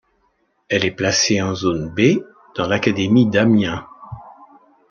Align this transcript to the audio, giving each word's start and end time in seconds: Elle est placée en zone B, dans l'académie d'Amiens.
Elle 0.67 0.83
est 0.83 0.95
placée 0.95 1.43
en 1.43 1.53
zone 1.53 1.91
B, 1.93 2.23
dans 2.55 2.67
l'académie 2.67 3.29
d'Amiens. 3.29 3.87